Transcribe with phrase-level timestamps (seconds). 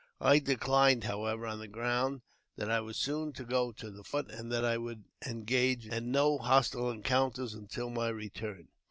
[0.19, 2.21] I declined, however, on th ground
[2.55, 6.09] that I was soon to go to the fort, and that I would engage in
[6.11, 8.69] no hostile encounters until my return.